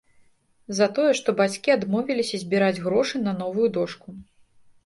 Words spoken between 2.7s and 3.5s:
грошы на